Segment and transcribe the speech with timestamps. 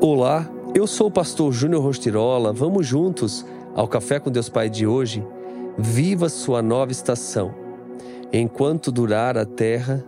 [0.00, 2.52] Olá, eu sou o pastor Júnior Rostirola.
[2.52, 3.44] Vamos juntos
[3.74, 5.26] ao Café com Deus Pai de hoje.
[5.76, 7.52] Viva sua nova estação.
[8.32, 10.04] Enquanto durar a terra,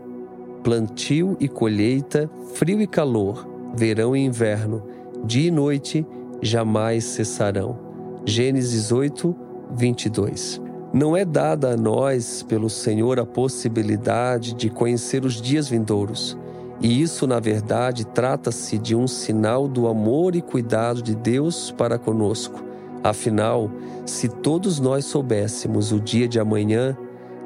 [0.62, 3.44] plantio e colheita, frio e calor,
[3.74, 4.80] verão e inverno,
[5.24, 6.06] dia e noite
[6.40, 7.76] jamais cessarão.
[8.24, 9.34] Gênesis 8,
[9.72, 10.62] 22.
[10.92, 16.38] Não é dada a nós pelo Senhor a possibilidade de conhecer os dias vindouros
[16.80, 21.98] e isso, na verdade, trata-se de um sinal do amor e cuidado de Deus para
[21.98, 22.64] conosco.
[23.04, 23.70] Afinal,
[24.06, 26.96] se todos nós soubéssemos o dia de amanhã,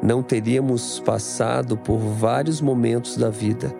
[0.01, 3.75] não teríamos passado por vários momentos da vida,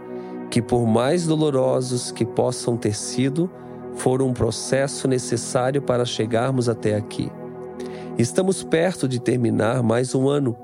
[0.51, 3.49] que, por mais dolorosos que possam ter sido,
[3.95, 7.31] foram um processo necessário para chegarmos até aqui.
[8.19, 10.57] Estamos perto de terminar mais um ano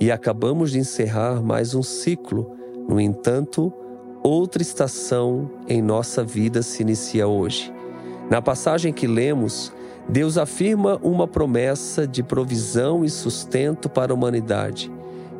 [0.00, 2.52] e acabamos de encerrar mais um ciclo.
[2.88, 3.72] No entanto,
[4.22, 7.72] outra estação em nossa vida se inicia hoje.
[8.30, 9.72] Na passagem que lemos,
[10.08, 14.90] Deus afirma uma promessa de provisão e sustento para a humanidade.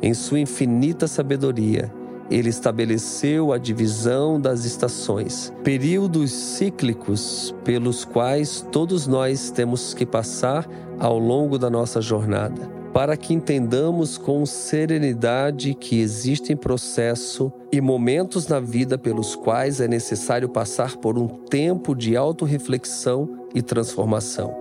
[0.01, 1.93] Em sua infinita sabedoria,
[2.29, 10.67] ele estabeleceu a divisão das estações, períodos cíclicos pelos quais todos nós temos que passar
[10.99, 18.47] ao longo da nossa jornada para que entendamos com serenidade que existem processo e momentos
[18.47, 24.55] na vida pelos quais é necessário passar por um tempo de autorreflexão e transformação,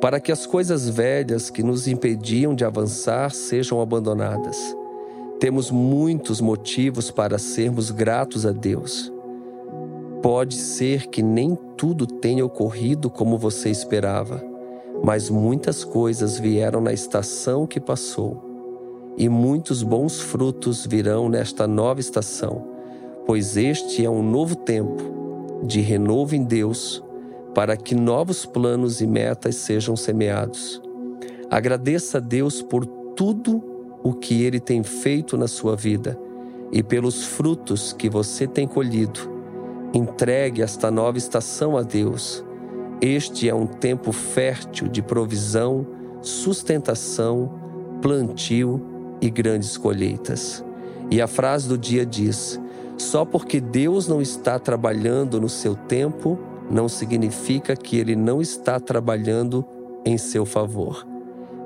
[0.00, 4.76] para que as coisas velhas que nos impediam de avançar sejam abandonadas.
[5.40, 9.12] Temos muitos motivos para sermos gratos a Deus.
[10.22, 14.51] Pode ser que nem tudo tenha ocorrido como você esperava
[15.02, 22.00] mas muitas coisas vieram na estação que passou, e muitos bons frutos virão nesta nova
[22.00, 22.64] estação,
[23.26, 27.02] pois este é um novo tempo de renovo em Deus,
[27.54, 30.80] para que novos planos e metas sejam semeados.
[31.50, 33.62] Agradeça a Deus por tudo
[34.02, 36.18] o que Ele tem feito na sua vida
[36.72, 39.20] e pelos frutos que você tem colhido.
[39.92, 42.42] Entregue esta nova estação a Deus
[43.04, 45.84] este é um tempo fértil de provisão,
[46.20, 47.52] sustentação,
[48.00, 48.80] plantio
[49.20, 50.64] e grandes colheitas.
[51.10, 52.60] E a frase do dia diz:
[52.96, 56.38] só porque Deus não está trabalhando no seu tempo,
[56.70, 59.64] não significa que Ele não está trabalhando
[60.04, 61.04] em seu favor.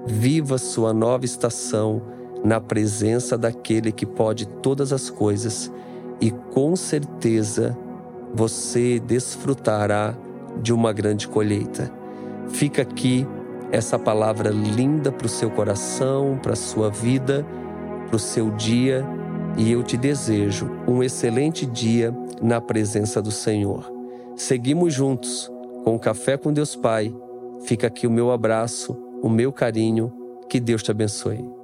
[0.06, 2.00] Viva sua nova estação
[2.42, 5.70] na presença daquele que pode todas as coisas
[6.18, 7.76] e com certeza
[8.32, 10.16] você desfrutará
[10.60, 11.90] de uma grande colheita.
[12.48, 13.26] Fica aqui
[13.72, 17.44] essa palavra linda para o seu coração, para a sua vida,
[18.06, 19.04] para o seu dia,
[19.56, 23.90] e eu te desejo um excelente dia na presença do Senhor.
[24.36, 25.50] Seguimos juntos
[25.82, 27.14] com o Café com Deus Pai.
[27.64, 30.12] Fica aqui o meu abraço, o meu carinho.
[30.48, 31.55] Que Deus te abençoe.